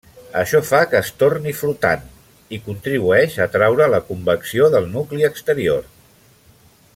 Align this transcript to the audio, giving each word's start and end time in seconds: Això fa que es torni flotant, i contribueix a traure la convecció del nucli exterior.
Això 0.39 0.59
fa 0.67 0.77
que 0.93 1.01
es 1.03 1.09
torni 1.23 1.51
flotant, 1.57 2.07
i 2.57 2.59
contribueix 2.69 3.37
a 3.45 3.47
traure 3.57 3.89
la 3.97 4.01
convecció 4.09 4.71
del 4.77 4.89
nucli 4.97 5.29
exterior. 5.29 5.87